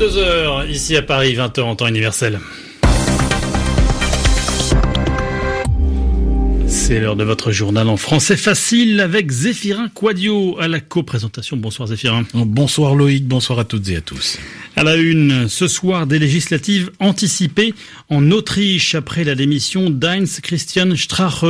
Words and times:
22h 0.00 0.70
ici 0.70 0.96
à 0.96 1.02
Paris, 1.02 1.34
20h 1.34 1.60
en 1.60 1.76
temps 1.76 1.86
universel. 1.86 2.40
C'est 6.66 7.00
l'heure 7.00 7.16
de 7.16 7.24
votre 7.24 7.52
journal 7.52 7.86
en 7.86 7.98
français 7.98 8.38
facile 8.38 9.00
avec 9.00 9.30
Zéphirin 9.30 9.88
Quadio 9.88 10.58
à 10.58 10.68
la 10.68 10.80
co-présentation. 10.80 11.58
Bonsoir 11.58 11.88
Zéphirin. 11.88 12.24
Bonsoir 12.32 12.94
Loïc, 12.94 13.28
bonsoir 13.28 13.58
à 13.58 13.64
toutes 13.64 13.90
et 13.90 13.96
à 13.96 14.00
tous. 14.00 14.38
À 14.74 14.84
la 14.84 14.96
une, 14.96 15.48
ce 15.48 15.68
soir, 15.68 16.06
des 16.06 16.18
législatives 16.18 16.90
anticipées 16.98 17.74
en 18.08 18.30
Autriche 18.30 18.94
après 18.94 19.24
la 19.24 19.34
démission 19.34 19.90
d'Heinz 19.90 20.40
Christian 20.40 20.96
Strache, 20.96 21.44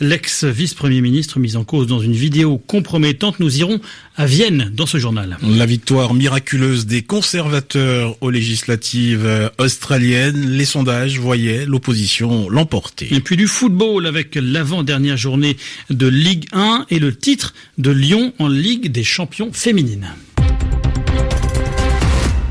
l'ex-vice-premier 0.00 1.02
ministre 1.02 1.38
mis 1.38 1.56
en 1.56 1.64
cause 1.64 1.86
dans 1.86 2.00
une 2.00 2.14
vidéo 2.14 2.58
compromettante. 2.58 3.40
Nous 3.40 3.58
irons 3.58 3.80
à 4.20 4.26
Vienne 4.26 4.70
dans 4.74 4.84
ce 4.84 4.98
journal. 4.98 5.38
La 5.42 5.64
victoire 5.64 6.12
miraculeuse 6.12 6.84
des 6.84 7.00
conservateurs 7.00 8.18
aux 8.20 8.28
législatives 8.28 9.50
australiennes. 9.56 10.50
Les 10.50 10.66
sondages 10.66 11.18
voyaient 11.18 11.64
l'opposition 11.64 12.50
l'emporter. 12.50 13.08
Et 13.14 13.20
puis 13.20 13.38
du 13.38 13.46
football 13.46 14.06
avec 14.06 14.34
l'avant-dernière 14.34 15.16
journée 15.16 15.56
de 15.88 16.06
Ligue 16.06 16.44
1 16.52 16.84
et 16.90 16.98
le 16.98 17.16
titre 17.16 17.54
de 17.78 17.90
Lyon 17.90 18.34
en 18.38 18.48
Ligue 18.48 18.92
des 18.92 19.04
champions 19.04 19.54
féminines 19.54 20.10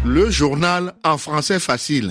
le 0.05 0.31
journal 0.31 0.93
en 1.03 1.19
français 1.19 1.59
facile. 1.59 2.09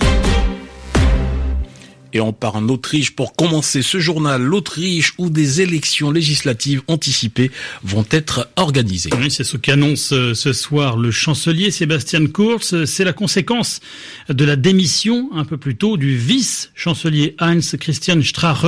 Et 2.11 2.19
on 2.21 2.33
part 2.33 2.55
en 2.55 2.67
Autriche 2.69 3.15
pour 3.15 3.35
commencer 3.35 3.81
ce 3.83 3.99
journal. 3.99 4.41
L'Autriche 4.41 5.13
où 5.19 5.29
des 5.29 5.61
élections 5.61 6.09
législatives 6.09 6.81
anticipées 6.87 7.51
vont 7.83 8.05
être 8.09 8.49
organisées. 8.55 9.11
Oui, 9.19 9.29
c'est 9.29 9.43
ce 9.43 9.57
qu'annonce 9.57 10.11
euh, 10.11 10.33
ce 10.33 10.53
soir 10.53 10.97
le 10.97 11.11
chancelier 11.11 11.69
Sébastien 11.69 12.25
Kurz. 12.25 12.85
C'est 12.85 13.03
la 13.03 13.13
conséquence 13.13 13.79
de 14.27 14.43
la 14.43 14.55
démission 14.55 15.29
un 15.35 15.45
peu 15.45 15.57
plus 15.57 15.75
tôt 15.75 15.97
du 15.97 16.17
vice-chancelier 16.17 17.35
Heinz 17.39 17.75
Christian 17.79 18.21
Strache 18.23 18.65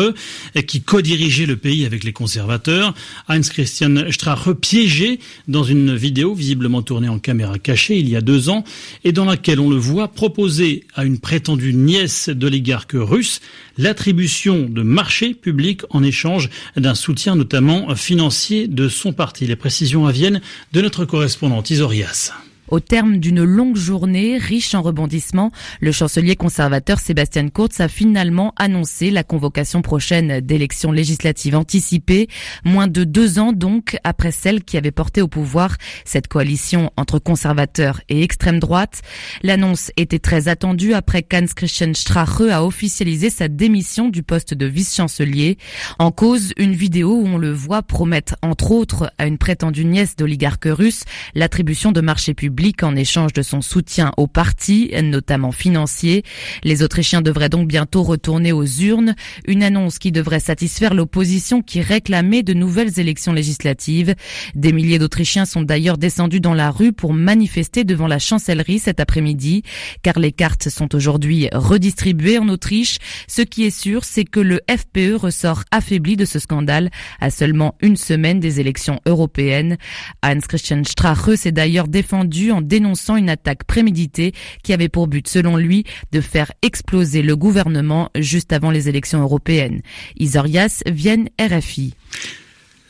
qui 0.68 0.82
co-dirigeait 0.82 1.48
le 1.48 1.58
pays 1.58 1.86
avec 1.86 2.04
les 2.04 2.14
conservateurs. 2.14 2.94
Heinz 3.28 3.50
Christian 3.50 4.12
Strache 4.12 4.52
piégé 4.54 5.20
dans 5.48 5.64
une 5.64 5.96
vidéo 5.96 6.36
visiblement 6.36 6.82
tournée 6.82 7.10
en 7.10 7.20
caméra 7.20 7.58
cachée 7.58 7.98
il 7.98 8.08
y 8.08 8.16
a 8.16 8.22
deux 8.22 8.50
ans 8.50 8.64
et 9.04 9.12
dans 9.12 9.26
laquelle 9.26 9.60
on 9.60 9.70
le 9.70 9.78
voit 9.78 10.10
proposer 10.10 10.86
à 10.94 11.06
une 11.06 11.20
prétendue 11.20 11.74
nièce 11.74 12.30
d'oligarque 12.30 12.94
russe 12.94 13.31
l'attribution 13.78 14.68
de 14.70 14.82
marchés 14.82 15.34
publics 15.34 15.82
en 15.90 16.04
échange 16.04 16.50
d'un 16.76 16.96
soutien 16.96 17.36
notamment 17.36 17.96
financier 17.96 18.68
de 18.68 18.90
son 18.90 19.14
parti. 19.14 19.46
Les 19.46 19.56
précisions 19.56 20.08
à 20.08 20.12
Vienne 20.12 20.42
de 20.74 20.82
notre 20.82 21.06
correspondante 21.06 21.70
Isorias. 21.70 22.34
Au 22.72 22.80
terme 22.80 23.18
d'une 23.18 23.44
longue 23.44 23.76
journée 23.76 24.38
riche 24.38 24.76
en 24.76 24.82
rebondissements, 24.82 25.52
le 25.82 25.92
chancelier 25.92 26.38
conservateur 26.38 27.02
Sébastien 27.02 27.50
Kurz 27.50 27.82
a 27.82 27.90
finalement 27.90 28.54
annoncé 28.56 29.12
la 29.12 29.26
convocation 29.26 29.82
prochaine 29.82 30.40
d'élections 30.40 30.94
législatives 30.94 31.58
anticipées, 31.58 32.30
moins 32.64 32.88
de 32.88 33.04
deux 33.04 33.40
ans 33.40 33.52
donc 33.52 33.98
après 34.06 34.32
celle 34.32 34.64
qui 34.64 34.78
avait 34.78 34.92
porté 34.92 35.22
au 35.22 35.28
pouvoir 35.28 35.76
cette 36.06 36.30
coalition 36.30 36.94
entre 36.96 37.20
conservateurs 37.20 38.00
et 38.08 38.24
extrême 38.24 38.60
droite. 38.60 39.02
L'annonce 39.44 39.92
était 39.98 40.20
très 40.20 40.48
attendue 40.48 40.94
après 40.94 41.24
qu'Hans 41.24 41.54
Christian 41.54 41.94
Strache 41.94 42.40
a 42.50 42.64
officialisé 42.64 43.30
sa 43.30 43.50
démission 43.50 44.08
du 44.08 44.24
poste 44.24 44.54
de 44.54 44.66
vice-chancelier. 44.66 45.58
En 46.00 46.12
cause, 46.12 46.54
une 46.56 46.74
vidéo 46.74 47.16
où 47.16 47.28
on 47.28 47.38
le 47.38 47.52
voit 47.52 47.84
promettre 47.84 48.38
entre 48.42 48.72
autres 48.72 49.12
à 49.18 49.28
une 49.28 49.38
prétendue 49.38 49.84
nièce 49.84 50.16
d'oligarque 50.16 50.68
russe 50.68 51.04
l'attribution 51.36 51.92
de 51.92 52.00
marchés 52.00 52.34
publics 52.34 52.61
en 52.84 52.96
échange 52.96 53.34
de 53.34 53.42
son 53.42 53.62
soutien 53.62 54.12
au 54.18 54.28
parti, 54.28 54.92
notamment 55.02 55.52
financier. 55.52 56.24
Les 56.64 56.84
Autrichiens 56.84 57.22
devraient 57.22 57.50
donc 57.50 57.68
bientôt 57.68 58.04
retourner 58.04 58.52
aux 58.52 58.66
urnes, 58.66 59.16
une 59.48 59.64
annonce 59.64 59.98
qui 59.98 60.12
devrait 60.12 60.40
satisfaire 60.40 60.94
l'opposition 60.94 61.64
qui 61.64 61.82
réclamait 61.82 62.44
de 62.44 62.54
nouvelles 62.54 63.00
élections 63.00 63.34
législatives. 63.34 64.14
Des 64.54 64.74
milliers 64.74 65.00
d'Autrichiens 65.00 65.46
sont 65.46 65.64
d'ailleurs 65.64 65.98
descendus 65.98 66.40
dans 66.40 66.54
la 66.54 66.70
rue 66.70 66.94
pour 66.94 67.14
manifester 67.14 67.84
devant 67.84 68.08
la 68.08 68.20
chancellerie 68.20 68.80
cet 68.80 69.00
après-midi, 69.00 69.64
car 70.04 70.20
les 70.20 70.32
cartes 70.32 70.70
sont 70.70 70.94
aujourd'hui 70.94 71.50
redistribuées 71.54 72.38
en 72.38 72.48
Autriche. 72.48 72.98
Ce 73.28 73.42
qui 73.42 73.64
est 73.64 73.76
sûr, 73.76 74.04
c'est 74.04 74.26
que 74.26 74.40
le 74.40 74.62
FPE 74.70 75.16
ressort 75.16 75.64
affaibli 75.72 76.16
de 76.16 76.26
ce 76.26 76.38
scandale 76.38 76.92
à 77.20 77.32
seulement 77.32 77.76
une 77.82 77.98
semaine 77.98 78.40
des 78.40 78.60
élections 78.60 79.00
européennes. 79.08 79.78
Hans 80.24 80.40
Christian 80.48 80.84
Strache 80.84 81.36
s'est 81.36 81.52
d'ailleurs 81.52 81.88
défendu 81.88 82.51
en 82.52 82.62
dénonçant 82.62 83.16
une 83.16 83.30
attaque 83.30 83.64
préméditée 83.64 84.34
qui 84.64 84.74
avait 84.74 84.90
pour 84.90 85.08
but, 85.08 85.28
selon 85.28 85.58
lui, 85.58 85.86
de 86.12 86.22
faire 86.22 86.52
exploser 86.62 87.22
le 87.22 87.36
gouvernement 87.36 88.10
juste 88.16 88.54
avant 88.54 88.72
les 88.72 88.90
élections 88.90 89.22
européennes. 89.22 89.82
Isorias, 90.18 90.84
Vienne, 90.86 91.30
RFI. 91.40 91.94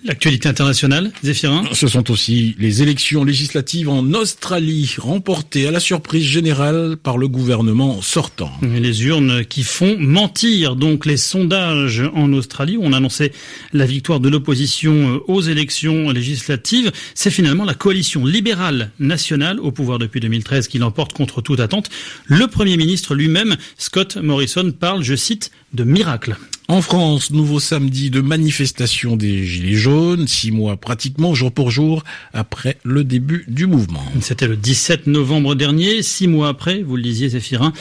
L'actualité 0.03 0.50
internationale, 0.50 1.12
Zéphirin 1.23 1.63
Ce 1.73 1.88
sont 1.88 2.09
aussi 2.09 2.56
les 2.57 2.81
élections 2.81 3.23
législatives 3.23 3.88
en 3.88 4.13
Australie, 4.13 4.95
remportées 4.97 5.67
à 5.67 5.72
la 5.72 5.79
surprise 5.79 6.25
générale 6.25 6.97
par 6.97 7.19
le 7.19 7.28
gouvernement 7.28 8.01
sortant. 8.01 8.51
les 8.63 9.06
urnes 9.06 9.45
qui 9.45 9.62
font 9.62 9.97
mentir, 10.00 10.75
donc 10.75 11.06
les 11.06 11.17
sondages 11.17 12.01
en 12.16 12.34
Australie, 12.34 12.78
où 12.78 12.84
on 12.84 12.94
annonçait 12.94 13.31
la 13.73 13.85
victoire 13.85 14.19
de 14.19 14.28
l'opposition 14.28 15.22
aux 15.28 15.41
élections 15.41 16.09
législatives, 16.09 16.91
c'est 17.13 17.29
finalement 17.29 17.63
la 17.63 17.75
coalition 17.75 18.25
libérale 18.25 18.89
nationale 18.97 19.59
au 19.59 19.72
pouvoir 19.72 20.00
depuis 20.00 20.19
2013 20.19 20.68
qui 20.68 20.79
l'emporte 20.79 21.13
contre 21.13 21.41
toute 21.41 21.59
attente. 21.59 21.91
Le 22.25 22.47
Premier 22.47 22.75
ministre 22.75 23.13
lui-même, 23.13 23.56
Scott 23.78 24.18
Morrison, 24.18 24.72
parle, 24.72 25.03
je 25.03 25.16
cite, 25.16 25.51
de 25.73 25.83
miracle. 25.83 26.35
En 26.71 26.81
France, 26.81 27.31
nouveau 27.31 27.59
samedi 27.59 28.09
de 28.11 28.21
manifestation 28.21 29.17
des 29.17 29.45
Gilets 29.45 29.75
jaunes, 29.75 30.25
six 30.25 30.51
mois 30.51 30.77
pratiquement 30.77 31.33
jour 31.33 31.51
pour 31.51 31.69
jour 31.69 32.01
après 32.31 32.77
le 32.85 33.03
début 33.03 33.43
du 33.49 33.67
mouvement. 33.67 34.01
C'était 34.21 34.47
le 34.47 34.55
17 34.55 35.07
novembre 35.07 35.55
dernier, 35.55 36.01
six 36.01 36.29
mois 36.29 36.47
après, 36.47 36.81
vous 36.81 36.95
le 36.95 37.01
disiez 37.01 37.27
Zéphirin, 37.27 37.73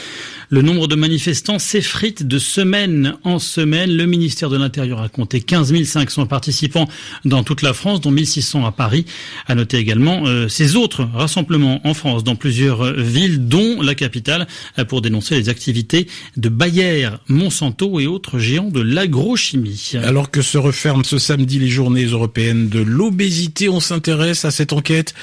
le 0.49 0.61
nombre 0.61 0.87
de 0.87 0.95
manifestants 0.95 1.57
s'effrite 1.57 2.27
de 2.27 2.37
semaine 2.37 3.15
en 3.23 3.39
semaine. 3.39 3.95
Le 3.95 4.05
ministère 4.05 4.49
de 4.49 4.57
l'Intérieur 4.57 4.99
a 4.99 5.07
compté 5.07 5.39
15 5.39 5.73
500 5.85 6.25
participants 6.25 6.89
dans 7.23 7.43
toute 7.45 7.61
la 7.61 7.71
France, 7.71 8.01
dont 8.01 8.11
1600 8.11 8.65
à 8.65 8.73
Paris. 8.73 9.05
À 9.47 9.55
noter 9.55 9.77
également 9.77 10.23
euh, 10.25 10.49
ces 10.49 10.75
autres 10.75 11.07
rassemblements 11.13 11.79
en 11.87 11.93
France 11.93 12.25
dans 12.25 12.35
plusieurs 12.35 12.91
villes, 12.91 13.47
dont 13.47 13.81
la 13.81 13.95
capitale, 13.95 14.47
pour 14.89 15.01
dénoncer 15.01 15.35
les 15.35 15.47
activités 15.47 16.07
de 16.35 16.49
Bayer, 16.49 17.07
Monsanto 17.29 18.01
et 18.01 18.07
autres 18.07 18.37
géants 18.37 18.67
de 18.69 18.80
l'agrochimie. 18.81 19.93
Alors 20.03 20.31
que 20.31 20.41
se 20.41 20.57
referment 20.57 21.03
ce 21.03 21.17
samedi 21.17 21.59
les 21.59 21.69
journées 21.69 22.05
européennes 22.05 22.69
de 22.69 22.79
l'obésité, 22.79 23.69
on 23.69 23.79
s'intéresse 23.79 24.45
à 24.45 24.51
cette 24.51 24.73
enquête 24.73 25.13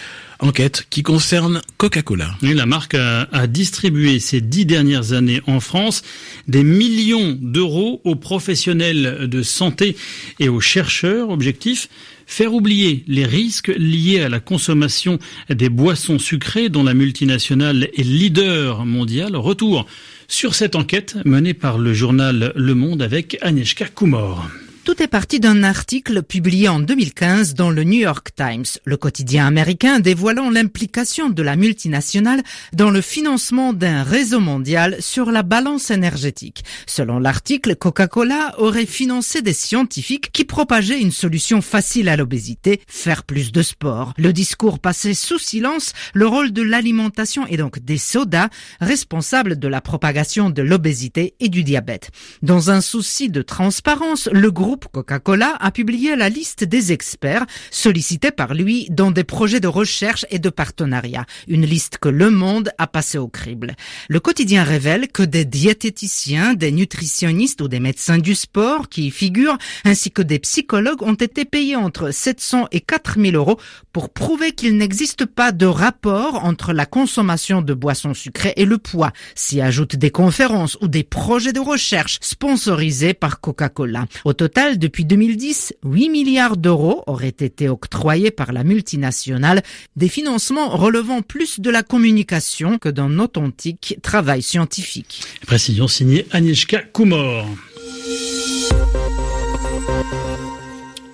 enquête 0.41 0.87
qui 0.89 1.03
concerne 1.03 1.63
Coca-Cola. 1.79 2.37
La 2.43 2.67
marque 2.67 2.95
a, 2.95 3.23
a, 3.33 3.47
distribué 3.49 4.21
ces 4.21 4.41
dix 4.41 4.67
dernières 4.67 5.13
années 5.13 5.43
en 5.49 5.59
France 5.59 6.03
des 6.47 6.63
millions 6.63 7.37
d'euros 7.41 8.01
aux 8.05 8.15
professionnels 8.15 9.27
de 9.29 9.43
santé 9.43 9.97
et 10.39 10.49
aux 10.49 10.61
chercheurs. 10.61 11.31
Objectif 11.31 11.89
faire 12.29 12.55
oublier 12.55 13.03
les 13.09 13.25
risques 13.25 13.73
liés 13.77 14.21
à 14.21 14.29
la 14.29 14.39
consommation 14.39 15.19
des 15.49 15.71
boissons 15.71 16.21
sucrées 16.21 16.69
dont 16.69 16.85
la 16.85 16.95
multinationale 16.95 17.89
est 17.97 18.05
leader 18.05 18.85
mondial. 18.85 19.35
Retour 19.35 19.87
sur 20.29 20.55
cette 20.55 20.77
enquête 20.77 21.17
menée 21.25 21.55
par 21.55 21.79
le 21.79 21.95
journal 21.95 22.53
Le 22.55 22.75
Monde 22.75 23.03
avec 23.03 23.39
Agnieszka 23.41 23.87
Kumor. 23.87 24.47
Tout 24.89 25.03
est 25.03 25.07
parti 25.07 25.39
d'un 25.39 25.65
article 25.65 26.23
publié 26.23 26.67
en 26.67 26.81
2015 26.81 27.53
dans 27.53 27.69
le 27.69 27.85
New 27.85 28.01
York 28.01 28.31
Times, 28.35 28.65
le 28.87 28.97
quotidien 28.97 29.47
américain 29.47 30.01
dévoilant 30.01 30.49
l'implication 30.49 31.29
de 31.29 31.43
la 31.43 31.57
multinationale 31.57 32.43
dans 32.73 32.89
le 32.89 33.03
financement 33.03 33.75
d'un 33.75 34.03
réseau 34.03 34.41
mondial 34.41 34.97
sur 35.01 35.31
la 35.31 35.43
balance 35.43 35.91
énergétique. 35.91 36.65
Selon 36.87 37.19
l'article, 37.19 37.77
Coca-Cola 37.77 38.55
aurait 38.57 38.87
financé 38.87 39.43
des 39.43 39.53
scientifiques 39.53 40.33
qui 40.33 40.47
propageaient 40.47 41.03
une 41.03 41.13
solution 41.13 41.61
facile 41.61 42.09
à 42.09 42.17
l'obésité, 42.17 42.81
faire 42.89 43.25
plus 43.25 43.53
de 43.53 43.61
sport. 43.61 44.15
Le 44.17 44.33
discours 44.33 44.79
passait 44.79 45.13
sous 45.13 45.39
silence 45.39 45.93
le 46.15 46.27
rôle 46.27 46.51
de 46.51 46.63
l'alimentation 46.63 47.47
et 47.47 47.59
donc 47.59 47.79
des 47.79 47.99
sodas 47.99 48.49
responsables 48.81 49.59
de 49.59 49.69
la 49.69 49.83
propagation 49.83 50.49
de 50.49 50.63
l'obésité 50.63 51.35
et 51.41 51.51
du 51.51 51.63
diabète. 51.63 52.11
Dans 52.41 52.71
un 52.71 52.81
souci 52.81 53.29
de 53.29 53.43
transparence, 53.43 54.31
le 54.33 54.51
groupe 54.51 54.78
Coca-Cola 54.87 55.57
a 55.59 55.71
publié 55.71 56.15
la 56.15 56.29
liste 56.29 56.63
des 56.65 56.93
experts 56.93 57.47
sollicités 57.71 58.31
par 58.31 58.55
lui 58.55 58.87
dans 58.91 59.11
des 59.11 59.25
projets 59.25 59.61
de 59.61 59.69
recherche 59.69 60.25
et 60.31 60.39
de 60.39 60.51
partenariat. 60.51 61.27
Une 61.49 61.67
liste 61.67 61.99
que 61.99 62.09
Le 62.09 62.31
Monde 62.31 62.71
a 62.79 62.87
passée 62.87 63.19
au 63.19 63.29
crible. 63.29 63.75
Le 64.09 64.21
quotidien 64.21 64.63
révèle 64.63 65.09
que 65.09 65.23
des 65.23 65.45
diététiciens, 65.45 66.55
des 66.55 66.73
nutritionnistes 66.73 67.61
ou 67.61 67.69
des 67.69 67.81
médecins 67.81 68.19
du 68.19 68.35
sport 68.35 68.89
qui 68.89 69.07
y 69.07 69.11
figurent, 69.11 69.59
ainsi 69.85 70.11
que 70.11 70.23
des 70.23 70.39
psychologues 70.39 71.03
ont 71.03 71.15
été 71.15 71.45
payés 71.45 71.77
entre 71.77 72.11
700 72.11 72.69
et 72.73 72.81
4000 72.81 73.37
euros 73.37 73.59
pour 73.93 74.11
prouver 74.11 74.53
qu'il 74.53 74.77
n'existe 74.77 75.27
pas 75.27 75.53
de 75.53 75.67
rapport 75.67 76.45
entre 76.45 76.73
la 76.73 76.87
consommation 76.87 77.63
de 77.63 77.75
boissons 77.75 78.15
sucrées 78.15 78.55
et 78.57 78.65
le 78.65 78.79
poids. 78.79 79.13
S'y 79.35 79.61
ajoutent 79.61 79.97
des 79.97 80.11
conférences 80.11 80.77
ou 80.81 80.89
des 80.89 81.05
projets 81.05 81.53
de 81.53 81.61
recherche 81.61 82.19
sponsorisés 82.21 83.15
par 83.15 83.41
Coca-Cola. 83.41 84.07
Au 84.25 84.33
total, 84.33 84.68
depuis 84.77 85.05
2010, 85.05 85.75
8 85.85 86.09
milliards 86.11 86.57
d'euros 86.57 87.03
auraient 87.07 87.29
été 87.29 87.69
octroyés 87.69 88.31
par 88.31 88.53
la 88.53 88.65
multinationale, 88.65 89.63
des 89.97 90.09
financements 90.09 90.69
relevant 90.69 91.23
plus 91.23 91.61
de 91.61 91.71
la 91.71 91.83
communication 91.83 92.79
que 92.79 92.89
d'un 92.89 93.19
authentique 93.19 93.99
travail 94.03 94.43
scientifique. 94.43 95.23
Précision 95.47 95.89
signée 95.89 96.27
Agnieszka 96.33 96.81
Kumor. 96.93 97.47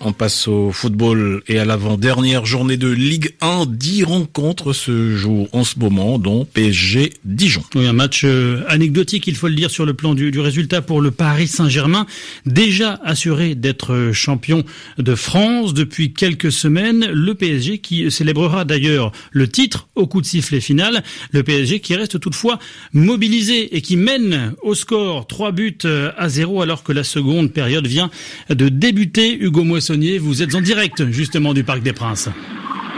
On 0.06 0.12
passe 0.12 0.48
au 0.48 0.70
football 0.70 1.42
et 1.48 1.58
à 1.58 1.64
l'avant-dernière 1.64 2.44
journée 2.44 2.76
de 2.76 2.90
Ligue 2.90 3.34
1. 3.40 3.64
10 3.66 4.04
rencontres 4.04 4.74
se 4.74 5.16
jouent 5.16 5.48
en 5.52 5.64
ce 5.64 5.78
moment, 5.78 6.18
dont 6.18 6.44
PSG 6.44 7.14
Dijon. 7.24 7.62
Oui, 7.74 7.86
un 7.86 7.94
match 7.94 8.20
euh, 8.24 8.64
anecdotique, 8.68 9.26
il 9.28 9.34
faut 9.34 9.48
le 9.48 9.54
dire, 9.54 9.70
sur 9.70 9.86
le 9.86 9.94
plan 9.94 10.14
du, 10.14 10.38
résultat 10.38 10.82
pour 10.82 11.00
le 11.00 11.10
Paris 11.10 11.46
Saint-Germain. 11.46 12.04
Déjà 12.44 13.00
assuré 13.02 13.54
d'être 13.54 14.10
champion 14.12 14.62
de 14.98 15.14
France 15.14 15.72
depuis 15.72 16.12
quelques 16.12 16.52
semaines. 16.52 17.06
Le 17.10 17.34
PSG 17.34 17.78
qui 17.78 18.10
célébrera 18.10 18.66
d'ailleurs 18.66 19.10
le 19.32 19.48
titre 19.48 19.88
au 19.94 20.06
coup 20.06 20.20
de 20.20 20.26
sifflet 20.26 20.60
final. 20.60 21.02
Le 21.32 21.42
PSG 21.42 21.80
qui 21.80 21.96
reste 21.96 22.20
toutefois 22.20 22.58
mobilisé 22.92 23.74
et 23.74 23.80
qui 23.80 23.96
mène 23.96 24.52
au 24.62 24.74
score 24.74 25.26
3 25.26 25.52
buts 25.52 25.78
à 26.18 26.28
0 26.28 26.60
alors 26.60 26.82
que 26.82 26.92
la 26.92 27.04
seconde 27.04 27.54
période 27.54 27.86
vient 27.86 28.10
de 28.50 28.68
débuter. 28.68 29.34
Hugo 29.42 29.64
Moisson 29.64 29.93
vous 29.94 30.42
êtes 30.42 30.54
en 30.54 30.60
direct 30.60 31.10
justement 31.10 31.54
du 31.54 31.62
Parc 31.62 31.80
des 31.80 31.92
Princes. 31.92 32.28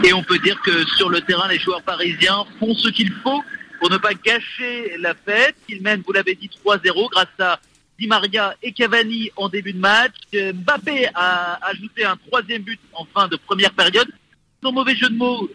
Et 0.03 0.13
on 0.13 0.23
peut 0.23 0.39
dire 0.39 0.59
que 0.61 0.85
sur 0.97 1.09
le 1.09 1.21
terrain, 1.21 1.47
les 1.47 1.59
joueurs 1.59 1.83
parisiens 1.83 2.45
font 2.59 2.73
ce 2.73 2.89
qu'il 2.89 3.11
faut 3.23 3.43
pour 3.79 3.91
ne 3.91 3.97
pas 3.97 4.13
gâcher 4.13 4.97
la 4.99 5.13
fête. 5.13 5.55
Ils 5.69 5.81
mènent, 5.81 6.01
vous 6.05 6.13
l'avez 6.13 6.33
dit, 6.33 6.49
3-0 6.65 7.09
grâce 7.11 7.27
à 7.39 7.59
Di 7.99 8.07
Maria 8.07 8.55
et 8.63 8.71
Cavani 8.71 9.29
en 9.35 9.47
début 9.47 9.73
de 9.73 9.79
match. 9.79 10.15
Mbappé 10.33 11.07
a 11.13 11.59
ajouté 11.67 12.03
un 12.03 12.17
troisième 12.17 12.63
but 12.63 12.79
en 12.93 13.05
fin 13.05 13.27
de 13.27 13.35
première 13.35 13.73
période. 13.73 14.07
Sans 14.63 14.71
mauvais 14.71 14.95
jeu 14.95 15.09
de 15.09 15.15
mots, 15.15 15.47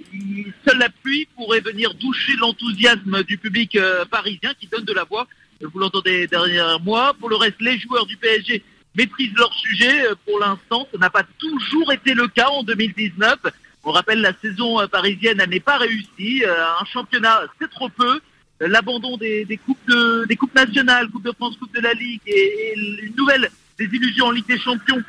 seule 0.67 0.79
la 0.79 0.91
pluie 0.91 1.27
pourrait 1.35 1.61
venir 1.61 1.93
doucher 1.95 2.35
l'enthousiasme 2.39 3.25
du 3.25 3.37
public 3.37 3.75
euh, 3.75 4.05
parisien 4.05 4.53
qui 4.61 4.69
donne 4.69 4.85
de 4.85 4.93
la 4.93 5.03
voix. 5.03 5.27
Vous 5.61 5.79
l'entendez 5.81 6.29
derrière 6.29 6.79
moi. 6.81 7.15
Pour 7.19 7.29
le 7.29 7.37
reste, 7.37 7.61
les 7.61 7.79
joueurs 7.81 8.07
du 8.07 8.17
PSG 8.17 8.63
maîtrisent 8.97 9.35
leur 9.37 9.53
sujet. 9.55 10.07
Euh, 10.07 10.15
pour 10.27 10.39
l'instant, 10.41 10.87
ça 10.93 10.99
n'a 10.99 11.11
pas 11.11 11.25
toujours 11.39 11.93
été 11.93 12.15
le 12.15 12.29
cas 12.29 12.49
en 12.49 12.63
2019. 12.63 13.39
On 13.85 13.93
rappelle 13.93 14.21
la 14.21 14.33
saison 14.41 14.81
euh, 14.81 14.87
parisienne, 14.87 15.43
n'est 15.49 15.61
pas 15.61 15.79
réussie. 15.79 16.45
Euh, 16.45 16.55
un 16.81 16.85
championnat, 16.85 17.43
c'est 17.61 17.71
trop 17.71 17.89
peu. 17.89 18.21
L'abandon 18.61 19.17
des, 19.17 19.59
coupes 19.67 20.55
nationales, 20.55 21.09
Coupe 21.09 21.25
de 21.25 21.33
France, 21.33 21.57
Coupe 21.57 21.75
de 21.75 21.81
la 21.81 21.95
Ligue 21.95 22.21
et, 22.27 22.75
une 23.03 23.17
nouvelle 23.17 23.51
illusions 23.81 24.27
en 24.27 24.31
Ligue 24.31 24.47
des 24.47 24.61
Champions 24.61 25.03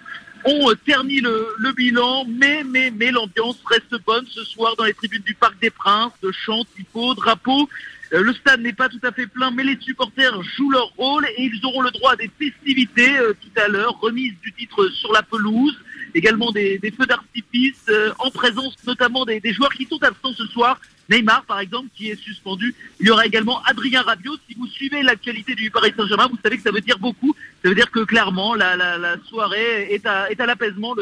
ont 0.45 0.72
terni 0.86 1.19
le, 1.19 1.72
bilan, 1.74 2.25
mais, 2.28 2.63
mais, 2.63 3.12
l'ambiance 3.12 3.57
reste 3.66 3.95
bonne 4.06 4.25
ce 4.30 4.44
soir 4.44 4.75
dans 4.75 4.84
les 4.84 4.94
tribunes 4.94 5.24
du 5.24 5.34
Parc 5.34 5.60
des 5.60 5.69
Princes, 5.69 6.13
de 6.22 6.31
chants, 6.31 6.66
typos, 6.75 7.16
drapeaux. 7.16 7.69
Euh, 8.13 8.22
le 8.22 8.34
stade 8.34 8.62
n'est 8.62 8.74
pas 8.74 8.90
tout 8.90 9.00
à 9.04 9.12
fait 9.12 9.28
plein, 9.28 9.51
mais 9.51 9.63
les 9.63 9.78
supporters 9.80 10.42
jouent 10.44 10.72
leur 10.72 10.94
rôle 10.98 11.25
et 11.38 11.44
ils 11.44 11.66
auront 11.66 11.81
le 11.81 11.92
droit 11.92 12.13
à 12.13 12.16
des 12.16 12.30
festivités 12.38 13.18
euh, 13.18 13.34
tout 13.34 13.62
à 13.62 13.68
l'heure, 13.68 14.00
remise 14.00 14.34
du 14.42 14.54
titre 14.54 14.88
sur 14.90 15.12
la 15.13 15.24
pelouse, 15.24 15.75
également 16.13 16.51
des, 16.51 16.80
feux 16.96 17.07
d'artifice, 17.07 17.81
euh, 17.89 18.12
en 18.19 18.30
présence 18.30 18.75
notamment 18.86 19.25
des, 19.25 19.42
joueurs 19.54 19.74
qui 19.74 19.86
sont 19.86 20.01
absents 20.04 20.34
ce 20.34 20.46
soir. 20.48 20.80
Neymar, 21.10 21.44
par 21.46 21.60
exemple, 21.60 21.90
qui 21.96 22.10
est 22.10 22.16
suspendu. 22.16 22.74
Il 23.00 23.08
y 23.08 23.10
aura 23.10 23.26
également 23.26 23.62
Adrien 23.64 24.02
Rabiot. 24.02 24.36
Si 24.48 24.56
vous 24.56 24.68
suivez 24.68 25.04
l'actualité 25.04 25.56
du 25.56 25.70
Paris 25.70 25.94
Saint-Germain, 25.96 26.28
vous 26.30 26.40
savez 26.42 26.58
que 26.58 26.64
ça 26.64 26.72
veut 26.72 26.82
dire 26.82 27.00
beaucoup. 27.00 27.36
Ça 27.62 27.70
veut 27.70 27.76
dire 27.76 27.92
que 27.92 28.00
clairement, 28.02 28.56
la, 28.56 29.16
soirée 29.28 29.94
est 29.94 30.06
à, 30.06 30.46
l'apaisement. 30.46 30.96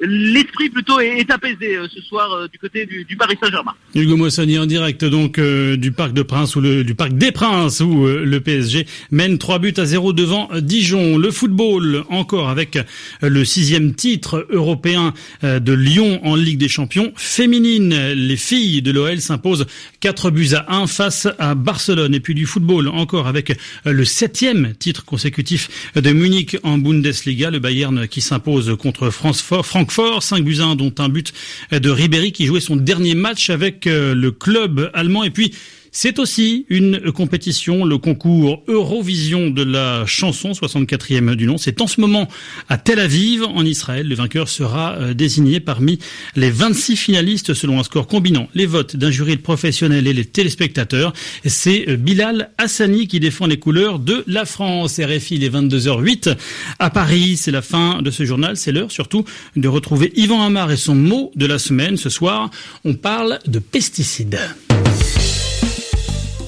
L'esprit 0.00 0.70
plutôt 0.70 1.00
est, 1.00 1.30
apaisé 1.30 1.76
euh, 1.76 1.86
ce 1.92 2.00
soir 2.00 2.32
euh, 2.32 2.48
du 2.48 2.58
côté 2.58 2.86
du, 2.86 3.16
Paris 3.16 3.36
Saint-Germain. 3.40 3.72
Hugo 3.94 4.16
Moissonnier 4.16 4.58
en 4.58 4.66
direct 4.66 5.04
donc 5.04 5.38
euh, 5.38 5.76
du 5.76 5.92
Parc 5.92 6.12
des 6.12 6.24
Princes 6.24 6.56
où 6.56 8.06
le 8.06 8.40
PSG 8.40 8.86
mène 9.10 9.38
3 9.38 9.58
buts 9.60 9.74
à 9.76 9.84
0 9.84 10.12
devant 10.12 10.48
Dijon. 10.60 11.16
Le 11.16 11.30
football 11.30 12.04
encore 12.10 12.48
avec 12.48 12.78
le 13.22 13.44
sixième 13.44 13.94
titre 13.94 14.46
européen 14.50 15.14
de 15.42 15.72
Lyon 15.72 16.20
en 16.24 16.34
Ligue 16.34 16.58
des 16.58 16.68
Champions 16.68 17.12
féminine. 17.16 17.94
Les 18.14 18.36
filles 18.36 18.82
de 18.82 18.90
l'OL 18.90 19.20
s'imposent 19.20 19.66
4 20.00 20.30
buts 20.30 20.50
à 20.54 20.74
1 20.74 20.86
face 20.86 21.28
à 21.38 21.54
Barcelone. 21.54 22.14
Et 22.14 22.20
puis 22.20 22.34
du 22.34 22.46
football 22.46 22.88
encore 22.88 23.26
avec 23.26 23.56
le 23.84 24.04
septième 24.04 24.74
titre 24.74 25.04
consécutif 25.04 25.92
de 25.94 26.10
Munich 26.12 26.56
en 26.62 26.78
Bundesliga. 26.78 27.50
Le 27.50 27.60
Bayern 27.60 28.08
qui 28.08 28.20
s'impose 28.20 28.76
contre 28.76 29.10
Francfort. 29.10 29.83
Francfort, 29.90 30.22
5 30.22 30.44
buts 30.44 30.58
à 30.60 30.64
1, 30.64 30.76
dont 30.76 30.94
un 30.98 31.08
but 31.08 31.32
de 31.70 31.90
Ribéry 31.90 32.32
qui 32.32 32.46
jouait 32.46 32.60
son 32.60 32.76
dernier 32.76 33.14
match 33.14 33.50
avec 33.50 33.86
euh, 33.86 34.14
le 34.14 34.30
club 34.30 34.90
allemand. 34.94 35.24
Et 35.24 35.30
puis, 35.30 35.52
c'est 35.96 36.18
aussi 36.18 36.66
une 36.68 37.12
compétition, 37.12 37.84
le 37.84 37.98
concours 37.98 38.64
Eurovision 38.66 39.48
de 39.48 39.62
la 39.62 40.04
chanson, 40.06 40.50
64e 40.50 41.36
du 41.36 41.46
nom. 41.46 41.56
C'est 41.56 41.80
en 41.80 41.86
ce 41.86 42.00
moment 42.00 42.28
à 42.68 42.78
Tel 42.78 42.98
Aviv, 42.98 43.44
en 43.44 43.64
Israël. 43.64 44.08
Le 44.08 44.14
vainqueur 44.16 44.48
sera 44.48 44.96
euh, 44.96 45.14
désigné 45.14 45.60
parmi 45.60 46.00
les 46.34 46.50
26 46.50 46.96
finalistes 46.96 47.54
selon 47.54 47.78
un 47.78 47.84
score 47.84 48.08
combinant 48.08 48.48
les 48.54 48.66
votes 48.66 48.96
d'un 48.96 49.12
jury 49.12 49.36
de 49.36 49.40
professionnels 49.40 50.08
et 50.08 50.12
les 50.12 50.24
téléspectateurs. 50.24 51.12
C'est 51.46 51.88
euh, 51.88 51.96
Bilal 51.96 52.50
Hassani 52.58 53.06
qui 53.06 53.20
défend 53.20 53.46
les 53.46 53.60
couleurs 53.60 54.00
de 54.00 54.24
la 54.26 54.46
France. 54.46 54.98
RFI, 54.98 55.38
les 55.38 55.48
22h08 55.48 56.36
à 56.80 56.90
Paris. 56.90 57.36
C'est 57.36 57.52
la 57.52 57.62
fin 57.62 58.02
de 58.02 58.10
ce 58.10 58.24
journal. 58.24 58.56
C'est 58.56 58.72
l'heure 58.72 58.90
surtout 58.90 59.24
de 59.54 59.68
retrouver 59.68 60.12
Yvan 60.16 60.42
Amar 60.42 60.72
et 60.72 60.76
son 60.76 60.96
mot 60.96 61.30
de 61.36 61.46
la 61.46 61.60
semaine. 61.60 61.96
Ce 61.96 62.10
soir, 62.10 62.50
on 62.84 62.94
parle 62.94 63.38
de 63.46 63.60
pesticides 63.60 64.40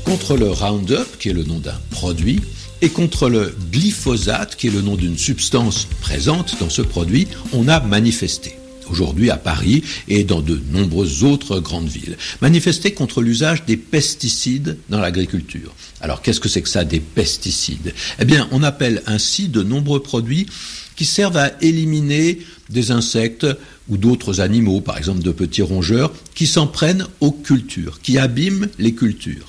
contre 0.07 0.37
le 0.37 0.49
Roundup, 0.49 1.19
qui 1.19 1.31
est 1.31 1.33
le 1.33 1.43
nom 1.43 1.59
d'un 1.59 1.75
produit, 1.91 2.41
et 2.81 2.91
contre 2.91 3.29
le 3.29 3.53
glyphosate, 3.73 4.55
qui 4.55 4.69
est 4.69 4.71
le 4.71 4.81
nom 4.81 4.95
d'une 4.95 5.19
substance 5.19 5.89
présente 6.01 6.55
dans 6.61 6.71
ce 6.71 6.81
produit, 6.81 7.27
on 7.53 7.67
a 7.67 7.81
manifesté. 7.81 8.55
Aujourd'hui 8.89 9.31
à 9.31 9.37
Paris 9.37 9.83
et 10.07 10.23
dans 10.23 10.43
de 10.43 10.63
nombreuses 10.71 11.25
autres 11.25 11.59
grandes 11.59 11.89
villes. 11.89 12.17
Manifester 12.41 12.93
contre 12.93 13.21
l'usage 13.21 13.65
des 13.65 13.77
pesticides 13.77 14.79
dans 14.91 15.01
l'agriculture. 15.01 15.75
Alors 16.01 16.23
qu'est-ce 16.23 16.39
que 16.39 16.49
c'est 16.49 16.63
que 16.63 16.69
ça 16.69 16.85
des 16.85 17.01
pesticides? 17.01 17.93
Eh 18.21 18.25
bien, 18.25 18.47
on 18.53 18.63
appelle 18.63 19.03
ainsi 19.07 19.49
de 19.49 19.65
nombreux 19.65 20.01
produits 20.01 20.47
qui 20.95 21.05
servent 21.05 21.37
à 21.37 21.51
éliminer 21.63 22.39
des 22.71 22.93
insectes 22.93 23.47
ou 23.89 23.97
d'autres 23.97 24.41
animaux, 24.41 24.81
par 24.81 24.99
exemple 24.99 25.23
de 25.23 25.33
petits 25.33 25.63
rongeurs, 25.63 26.13
qui 26.37 26.47
s'en 26.47 26.69
prennent 26.69 27.09
aux 27.19 27.33
cultures, 27.33 28.01
qui 28.03 28.19
abîment 28.19 28.69
les 28.79 28.95
cultures. 28.95 29.47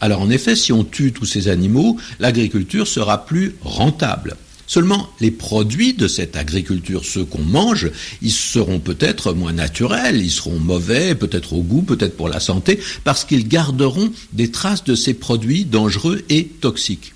Alors 0.00 0.20
en 0.20 0.30
effet, 0.30 0.56
si 0.56 0.72
on 0.72 0.84
tue 0.84 1.12
tous 1.12 1.26
ces 1.26 1.48
animaux, 1.48 1.96
l'agriculture 2.18 2.86
sera 2.86 3.24
plus 3.24 3.54
rentable. 3.62 4.36
Seulement, 4.66 5.10
les 5.20 5.30
produits 5.30 5.92
de 5.92 6.08
cette 6.08 6.36
agriculture, 6.36 7.04
ceux 7.04 7.24
qu'on 7.24 7.42
mange, 7.42 7.90
ils 8.22 8.32
seront 8.32 8.80
peut-être 8.80 9.34
moins 9.34 9.52
naturels, 9.52 10.22
ils 10.22 10.30
seront 10.30 10.58
mauvais, 10.58 11.14
peut-être 11.14 11.52
au 11.52 11.62
goût, 11.62 11.82
peut-être 11.82 12.16
pour 12.16 12.28
la 12.28 12.40
santé, 12.40 12.80
parce 13.04 13.24
qu'ils 13.24 13.46
garderont 13.46 14.10
des 14.32 14.50
traces 14.50 14.84
de 14.84 14.94
ces 14.94 15.14
produits 15.14 15.64
dangereux 15.64 16.22
et 16.30 16.46
toxiques. 16.46 17.12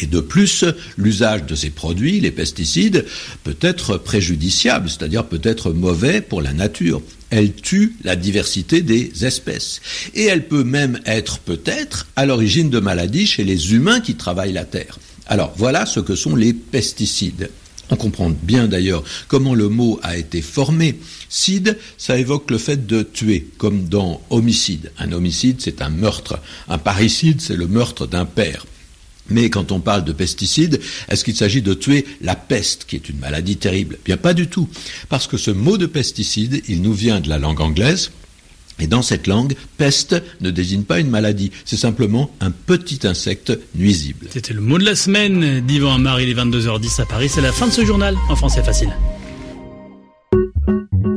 Et 0.00 0.06
de 0.06 0.18
plus, 0.18 0.64
l'usage 0.96 1.46
de 1.46 1.54
ces 1.54 1.70
produits, 1.70 2.18
les 2.18 2.32
pesticides, 2.32 3.06
peut 3.44 3.56
être 3.60 3.96
préjudiciable, 3.96 4.90
c'est-à-dire 4.90 5.26
peut 5.26 5.40
être 5.44 5.70
mauvais 5.72 6.20
pour 6.20 6.42
la 6.42 6.52
nature. 6.52 7.00
Elle 7.36 7.52
tue 7.52 7.96
la 8.04 8.14
diversité 8.14 8.80
des 8.80 9.24
espèces. 9.24 9.80
Et 10.14 10.22
elle 10.22 10.46
peut 10.46 10.62
même 10.62 11.00
être 11.04 11.40
peut-être 11.40 12.06
à 12.14 12.26
l'origine 12.26 12.70
de 12.70 12.78
maladies 12.78 13.26
chez 13.26 13.42
les 13.42 13.74
humains 13.74 13.98
qui 13.98 14.14
travaillent 14.14 14.52
la 14.52 14.64
terre. 14.64 15.00
Alors 15.26 15.52
voilà 15.56 15.84
ce 15.84 15.98
que 15.98 16.14
sont 16.14 16.36
les 16.36 16.52
pesticides. 16.52 17.50
On 17.90 17.96
comprend 17.96 18.30
bien 18.30 18.68
d'ailleurs 18.68 19.02
comment 19.26 19.56
le 19.56 19.68
mot 19.68 19.98
a 20.04 20.16
été 20.16 20.42
formé. 20.42 21.00
Cide, 21.28 21.76
ça 21.98 22.16
évoque 22.16 22.52
le 22.52 22.58
fait 22.58 22.86
de 22.86 23.02
tuer, 23.02 23.48
comme 23.58 23.88
dans 23.88 24.22
homicide. 24.30 24.92
Un 24.96 25.10
homicide, 25.10 25.56
c'est 25.58 25.82
un 25.82 25.90
meurtre. 25.90 26.38
Un 26.68 26.78
parricide, 26.78 27.40
c'est 27.40 27.56
le 27.56 27.66
meurtre 27.66 28.06
d'un 28.06 28.26
père. 28.26 28.64
Mais 29.30 29.50
quand 29.50 29.72
on 29.72 29.80
parle 29.80 30.04
de 30.04 30.12
pesticides, 30.12 30.80
est-ce 31.08 31.24
qu'il 31.24 31.36
s'agit 31.36 31.62
de 31.62 31.74
tuer 31.74 32.04
la 32.20 32.34
peste, 32.34 32.84
qui 32.86 32.96
est 32.96 33.08
une 33.08 33.18
maladie 33.18 33.56
terrible? 33.56 33.98
Bien 34.04 34.16
pas 34.16 34.34
du 34.34 34.48
tout. 34.48 34.68
Parce 35.08 35.26
que 35.26 35.36
ce 35.36 35.50
mot 35.50 35.78
de 35.78 35.86
pesticide, 35.86 36.62
il 36.68 36.82
nous 36.82 36.92
vient 36.92 37.20
de 37.20 37.28
la 37.28 37.38
langue 37.38 37.60
anglaise, 37.60 38.10
et 38.80 38.86
dans 38.86 39.02
cette 39.02 39.26
langue, 39.26 39.54
peste 39.76 40.16
ne 40.40 40.50
désigne 40.50 40.82
pas 40.82 40.98
une 40.98 41.08
maladie, 41.08 41.52
c'est 41.64 41.76
simplement 41.76 42.34
un 42.40 42.50
petit 42.50 43.06
insecte 43.06 43.56
nuisible. 43.76 44.26
C'était 44.30 44.52
le 44.52 44.60
mot 44.60 44.78
de 44.78 44.84
la 44.84 44.96
semaine 44.96 45.60
d'Yvan 45.60 45.94
Amar, 45.94 46.20
il 46.20 46.28
est 46.28 46.34
22h10 46.34 47.00
à 47.00 47.06
Paris, 47.06 47.28
c'est 47.28 47.40
la 47.40 47.52
fin 47.52 47.68
de 47.68 47.72
ce 47.72 47.84
journal 47.84 48.16
en 48.28 48.36
français 48.36 48.64
facile. 48.64 48.92